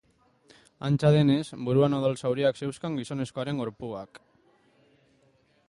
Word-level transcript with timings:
Antza 0.87 1.11
denez, 1.15 1.43
buruan 1.67 1.97
odol 1.97 2.17
zauriak 2.23 2.61
zeuzkan 2.63 2.97
gizonezkoaren 3.03 3.63
gorpuak. 3.65 4.21